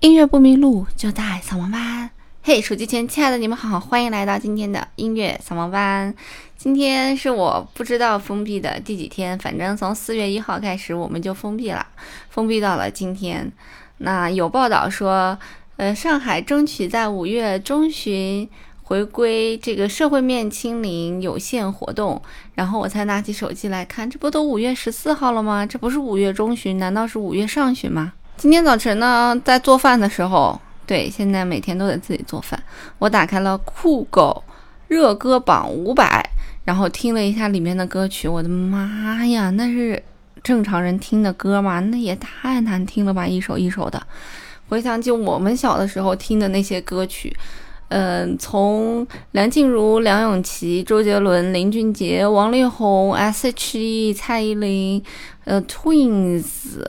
[0.00, 2.08] 音乐不迷路，就在扫盲班。
[2.42, 6.14] 嘿，手机前亲爱的你们好，欢迎来到今天的音乐扫盲班。
[6.56, 11.86] 今天是我不知道封闭的第几天，反正从四月一号开始我们就封闭了，
[12.30, 13.52] 封闭到了今天。
[13.98, 15.38] 那有报道说，
[15.76, 18.48] 呃，上海争取在五月中旬
[18.82, 22.22] 回归这个社会面清零有限活动。
[22.54, 25.66] 然后我才拿起手机来看，这不都五月十四号了吗？
[25.66, 28.14] 这不是五月中旬，难道是五月上旬吗？
[28.40, 32.58] 今天早晨呢，在做饭的时候，对，现在每天都得自己做饭。
[32.98, 34.42] 我打开了酷狗
[34.88, 36.26] 热歌榜五百，
[36.64, 38.26] 然后听了一下里面的歌曲。
[38.26, 40.02] 我的妈呀，那是
[40.42, 41.80] 正常人听的歌吗？
[41.80, 44.02] 那也太难听了吧，一首一首的。
[44.70, 47.36] 回想起我们小的时候听的那些歌曲，
[47.88, 55.04] 嗯，从梁静茹、梁咏琪、周杰伦、林俊杰、王力宏、S.H.E、蔡依林，
[55.44, 56.80] 呃，Twins。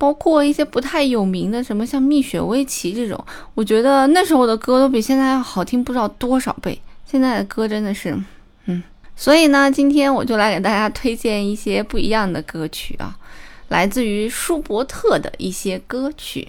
[0.00, 3.22] 包括一些不太有名的，什么像蜜雪薇琪这种，
[3.54, 6.80] 我觉得那时候的歌都比现在要好听不知道多少倍。
[7.04, 8.18] 现在的歌真的是，
[8.64, 8.82] 嗯，
[9.14, 13.14] 所以呢，今天我就来给大家推荐一些不一样的歌曲啊，
[13.68, 16.48] 来自于舒伯特的一些歌曲。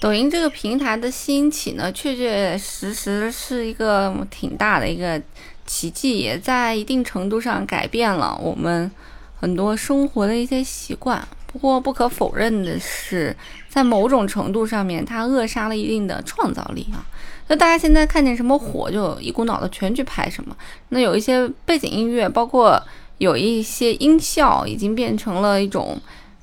[0.00, 5.18] 抖音这个平台的兴起呢，确确实实是一个挺大的一个
[5.64, 8.90] 奇迹，也在一定程度上改变了我们
[9.40, 11.26] 很多生活的一些习惯。
[11.54, 13.34] 不过不可否认的是，
[13.68, 17.06] 在某种程度上面，它扼杀了一定的创造力啊。
[17.46, 20.56] 那大家现在看见什么火，就一股脑的全去拍什么。
[20.88, 22.82] 那有一些背景音乐，包括
[23.18, 25.96] 有一些音效，已经变成了一种。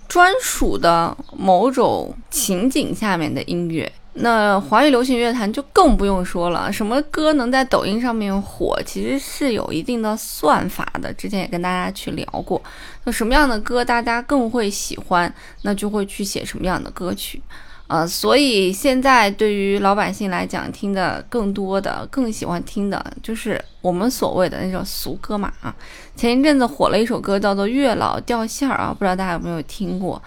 [0.07, 6.71] 专属的某种情景下面的音乐，那华语流行乐坛就更不用说了。
[6.71, 11.13] 什么歌能在抖音上面火，其实是有一定的算法的。
[11.13, 12.61] 之前也跟大家去聊过，
[13.05, 17.41] 那什么样的歌大家更会喜欢，那就会去写什么样的歌曲。
[17.87, 25.73] 呃，所以现在对于老百姓来讲，听的更多的、更喜欢听的就是我们所谓的那种俗歌嘛啊。
[26.15, 30.21] 前一阵子火了一首歌，叫做《月老掉线儿》啊，不知道大家有没有听过？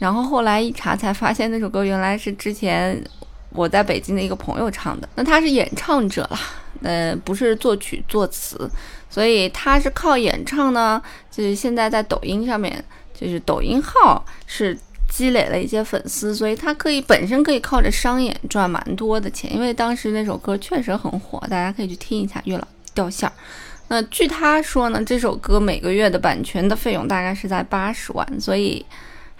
[0.00, 3.00] 然后后来一查才发现，那首歌原来是之前
[3.50, 5.08] 我在北京的一个朋友唱的。
[5.14, 6.40] 那他是演唱者啦，
[6.82, 8.68] 呃，不是作曲作词，
[9.08, 11.00] 所以他是靠演唱呢，
[11.30, 12.84] 就是现在在抖音上面，
[13.14, 14.76] 就是抖音号是。
[15.12, 23.32] 积累了一些粉丝，所以他可以本身可以靠着商演赚蛮多的钱，因为当时那首歌确实很火，大家可以去听一下《月老掉线儿》。
[23.88, 28.86] 那据他说呢，这首歌每个月的版权的费用大概是在八十万，所以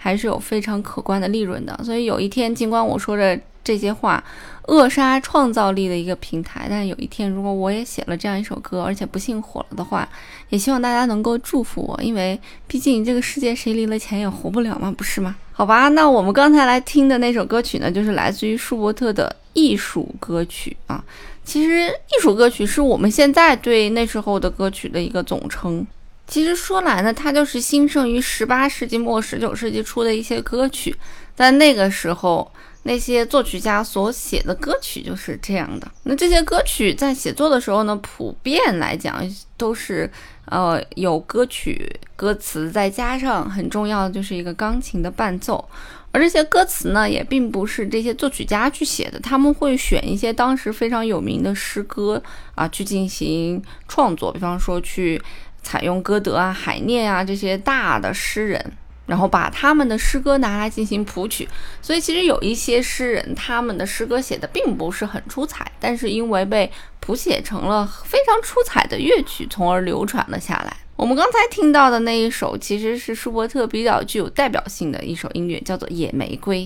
[0.03, 1.79] 还是有非常可观的利润的。
[1.83, 4.23] 所以有一天，尽管我说着这些话，
[4.63, 10.09] 扼杀创造力的一个平台，但有一天如果我也写了这样一首歌，而且不幸火了的话，
[10.49, 15.35] 也希望大家能够祝福我，因为毕竟这个世界谁离了钱也活不了嘛，不是吗？
[15.51, 21.03] 好吧，那我们刚才来听的那首歌曲呢，就是来自于舒伯特的艺术歌曲啊。
[21.43, 25.85] 其实艺术歌曲是我们现在对那时候的歌曲的一个总称。
[26.31, 30.95] 其实说来呢，它就是兴盛于十八世纪末、十九世纪初的一些歌曲，
[31.35, 32.49] 在那个时候。
[32.83, 35.87] 那些作曲家所写的歌曲就是这样的。
[36.01, 39.23] 那这些歌曲在写作的时候呢，普遍来讲
[39.55, 40.11] 都是，
[40.45, 45.63] 呃，有歌曲歌词，再加上很重要的就是一个钢琴的伴奏。
[46.11, 52.19] 而这些歌词呢，也并不是这些作曲家去写的，他们会选一些当时非常有名的诗歌
[52.55, 55.21] 啊去进行创作，比方说去
[55.63, 58.73] 采用歌德啊、海涅啊这些大的诗人。
[59.07, 61.45] 然后把他们的诗歌拿来进行谱曲，
[61.81, 66.71] 所以其实有一些诗人，他们的诗歌写的并不是很出彩，但是因为被
[67.01, 70.77] 谱写成了非常出彩的乐曲，从而流传了下来。
[70.95, 76.65] 我们刚才听到的那一首，其实是舒伯特比较具有代表性的一首音乐，叫做《野玫瑰》。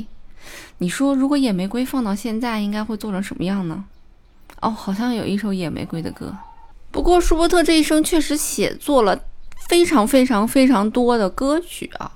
[0.78, 3.86] 你说，如果《野玫瑰》放到现在，应该会做成什么样呢？
[4.62, 6.36] 哦，好像有一首《野玫瑰》的歌。
[6.96, 9.20] 不过，舒伯特这一生确实写作了
[9.68, 12.10] 非常非常非常多的歌曲啊，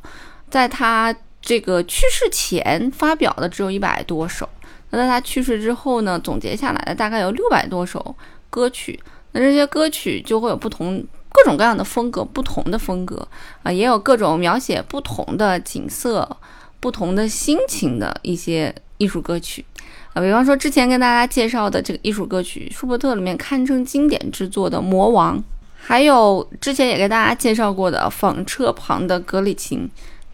[0.50, 4.48] 在他这个去世前发表的只有一百多首，
[4.92, 8.16] 那在他去世之后呢，总结下来的大概有六百多首
[8.50, 8.98] 歌曲。
[9.34, 13.28] 那这些歌曲就会有不同各种各样的风格，不同的风格
[13.64, 16.38] 啊，也有各种描写不同的景色、
[16.80, 19.66] 不同的心情的一些艺术歌曲。
[20.20, 25.38] 比方说之前跟大家介绍的这个艺术歌曲，舒伯特里面堪称经典之作的《魔王》，
[25.80, 29.80] 还有之前也给大家介绍过的《纺车旁的格里琴》，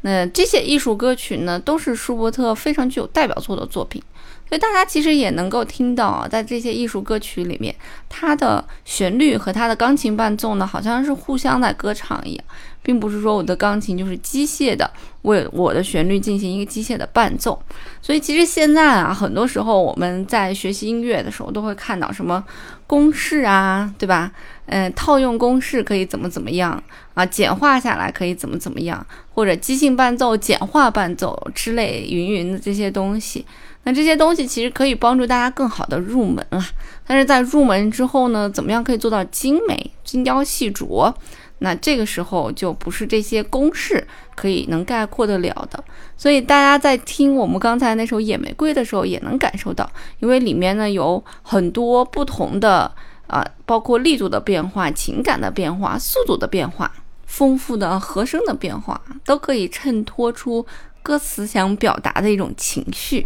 [0.01, 4.01] 那这些艺术歌曲呢，都是舒伯特非常具有代表作的作品。
[4.47, 7.75] 所以大家其实也能够听到啊，在这些艺术歌曲里面，
[8.07, 12.45] 它的旋律和它的钢琴伴奏呢，好像是互相在歌唱一样，
[12.85, 14.87] 并不是说我的钢琴就是机械的
[15.23, 17.59] 为我的旋律进行一个机械的伴奏。
[17.99, 22.43] 所以其实现在啊，很多时候我们在学习音乐的时候，都会看到什么
[22.85, 24.31] 公式啊，对吧？
[24.67, 26.81] 嗯，套用公式可以怎么怎么样
[27.15, 27.25] 啊？
[27.25, 29.03] 简化下来可以怎么怎么样？
[29.33, 33.43] 或者即兴伴奏、简化伴奏之类云云的这些东西。
[33.87, 36.65] 那这些东西其实可以帮助大家更好的入门了，
[37.05, 41.13] 但是在入门之后呢，怎么样可以做到精美、精雕细琢？
[41.59, 44.05] 那这个时候就不是这些公式
[44.35, 45.83] 可以能概括得了的。
[46.17, 52.91] 所以大家在听我们刚才那首《野玫瑰》的时候，也能感受到，因为里面呢有很多不同的
[53.27, 56.91] 啊，包括力度的变化、情感的变化、速度的变化、
[57.25, 60.65] 丰富的和声的变化，都可以衬托出
[61.01, 63.25] 歌词想表达的一种情绪。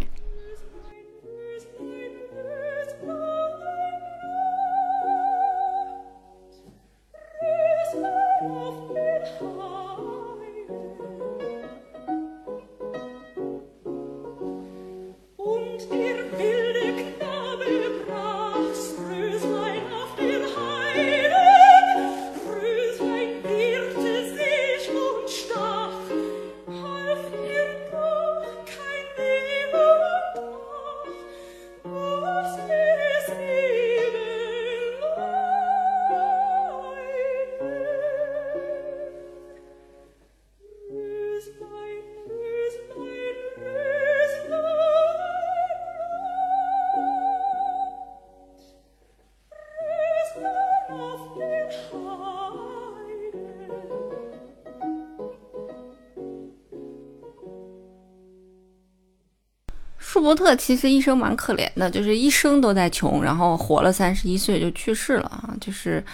[60.20, 66.04] 舒伯特其实一生蛮可怜的，就是一生都在穷，然后活了三十一岁就去世了啊，就是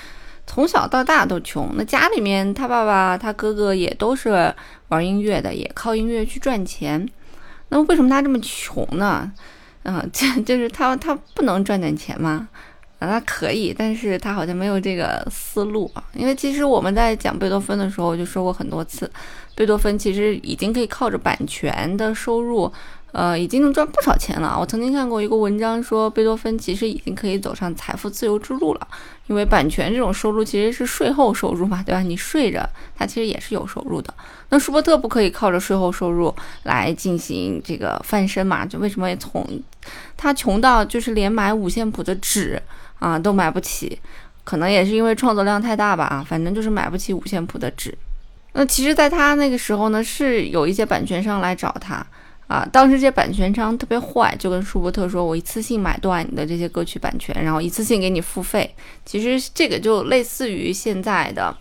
[0.47, 1.69] 从小到大都穷。
[1.75, 4.55] 那家里面他爸爸、他哥哥也都是
[4.91, 7.05] 玩音乐的，也靠音乐去赚钱。
[7.71, 9.29] 那为什么他这么穷呢？
[9.83, 12.49] 嗯， 就就是他他不能赚点钱吗？
[13.01, 16.05] 啊，他可以，但是他好像没有这个思路啊。
[16.15, 19.11] 因为其实我们在讲贝多芬的时候就说过很多次，
[19.57, 22.73] 贝多芬其实已经可以靠着版权的收入。
[23.13, 24.57] 呃，已经能赚不少钱了。
[24.61, 28.89] 我曾经看过一个文章，说贝多芬其实已经可以走上财富自由之路了，
[29.27, 32.01] 因为版权这种收入其实是税后收入嘛，对吧？
[32.01, 34.13] 你税着，它其实也是有收入的。
[34.51, 38.67] 那舒伯特不可以靠着税后收入来进行这个翻身嘛？
[38.67, 39.45] 就为什么从
[40.17, 42.61] 他穷到就是连买五线谱的纸
[42.99, 43.99] 啊都买不起？
[44.45, 46.05] 可能也是因为创作量太大吧？
[46.05, 47.97] 啊，反正就是买不起五线谱的纸。
[48.53, 52.07] 那其实，在他那个时候呢，是有一些版权商来找他。
[52.47, 58.73] 啊，当时这版权商特别坏，就跟舒伯特说：“我一次性买断你的这些歌曲版权，然后一次性给你付费。”
[59.05, 61.53] 其实这个就类似于现在的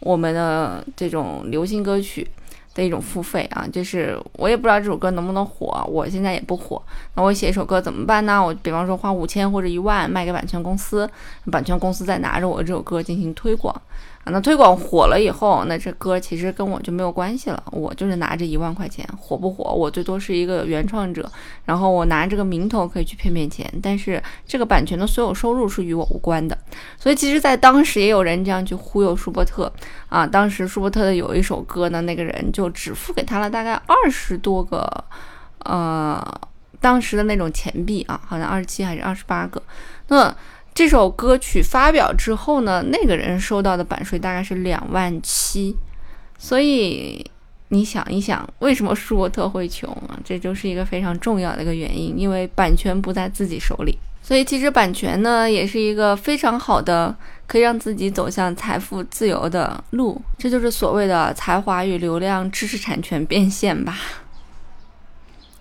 [0.00, 2.28] 我们的这种流行歌曲
[2.74, 6.82] 的一种付费啊，就是我也不知道这首歌能不能火，我现在也不火，
[7.14, 8.44] 那我写一首歌怎么办呢？
[8.44, 11.08] 我比方说花五千或者一万卖给版权公司，
[11.50, 13.74] 版权公司再拿着我这首歌进行推广。
[14.24, 17.62] 啊，那推广火了以后，那这歌其实跟我就没有关系了。
[17.70, 21.30] 我就是拿着一万块钱，火不火，我最多是一个原创者，
[21.66, 26.56] 然后我拿这个名头可以去骗骗钱，但是这个版权的所有收入是与我无关的。
[26.98, 29.70] 所以其实，在当时也有人这样去忽悠舒伯特
[30.08, 30.26] 啊。
[30.26, 35.04] 当时舒伯特的有一首歌呢，那个人就只付给他了大概二十多个，
[35.58, 36.26] 呃，
[36.80, 39.62] 当时的那种钱币啊，好像二十七还是二十八个。
[40.08, 40.34] 那
[40.74, 45.76] 这首歌曲发表之后呢，那个人收到的版税大概是两万七，
[46.36, 47.24] 所以
[47.68, 50.18] 你想一想，为什么舒伯特会穷啊？
[50.26, 53.96] 这就是一个非常重要的一个原因，因为版权不在自己手里。
[54.20, 57.14] 所以其实版权呢，也是一个非常好的
[57.46, 60.20] 可以让自己走向财富自由的路。
[60.38, 63.96] 这就是所谓的才华与流量知识产权变现吧。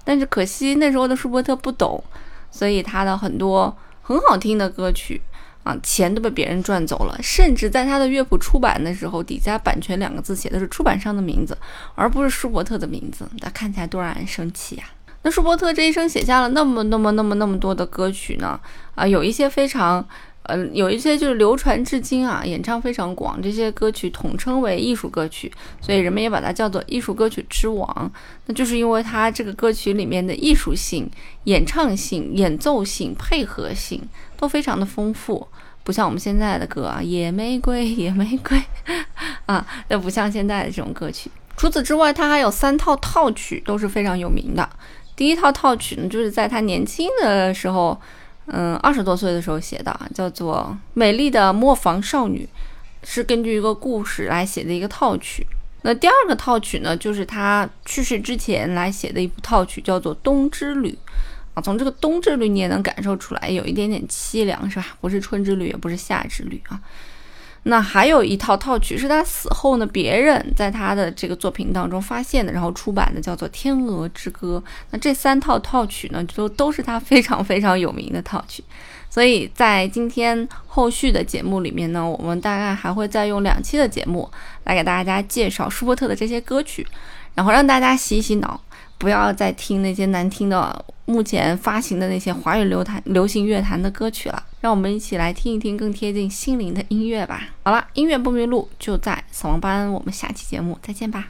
[0.04, 2.04] 但是可惜那时候的舒伯特不懂，
[2.50, 5.20] 所以他的很多很好听的歌曲
[5.64, 7.18] 啊，钱都被别人赚走了。
[7.24, 11.58] 甚至在他的乐谱出版的时候，底下“版权”两个字写的是出版商的名字，
[11.96, 13.26] 而不是舒伯特的名字。
[13.40, 14.84] 那看起来多让人生气呀！
[15.22, 18.60] 那舒伯特这一生写下了那么那么那么那么多的歌曲呢？
[18.94, 20.06] 啊，有一些非常，
[20.44, 23.42] 呃，有一些就是流传至今啊，演唱非常广。
[23.42, 28.12] 这些歌曲统称为艺术歌曲，所以人们也把它叫做艺术歌曲之王。
[28.46, 31.10] 那就是因为它这个歌曲里面的艺术性、
[31.46, 34.02] 演唱性、演奏性、配合性
[34.36, 35.48] 都非常的丰富，
[35.84, 38.62] 不像我们现在的歌啊，野玫瑰，野玫瑰，
[39.46, 41.32] 啊，那不像现在的这种歌曲。
[41.56, 44.70] 除此之外，它还有三套套曲都是非常有名的。
[45.16, 47.98] 第一套套曲呢，就是在他年轻的时候，
[48.48, 52.48] 嗯，二十多岁的时候写的，叫做《美丽的磨坊少女》，
[53.08, 55.46] 是根据一个故事来写的一个套曲。
[55.84, 60.90] 那第二个套曲呢，就是他去世之前来写的一部套曲，叫做《冬之旅》
[61.54, 61.62] 啊。
[61.62, 64.98] 从这个《冬之旅》你也能感受出来，有一点点凄凉，是吧？
[65.02, 66.80] 不是春之旅，也不是夏之旅啊。
[67.64, 74.62] 那还有一套套曲是他死后呢，别人在他的这个作品当中发现的，然后出版的，叫做《天鹅之歌》。
[74.92, 78.64] 那这三套套曲呢，就都是他非常非常有名的套曲。
[79.10, 84.30] 所以在今天后续的节目里面呢，我们大概还会再用两期的节目
[84.66, 86.86] 来给大家介绍舒伯特的这些歌曲，
[87.36, 88.60] 然后让大家洗洗脑。
[88.98, 97.50] 不要再听那些难听的，目前发行的那些华语流坛流行乐坛的歌曲了，让我们一起来听一听更贴近心灵的音乐吧。
[97.64, 101.30] 好了，音乐不迷路就在死亡班，我们下期节目再见吧。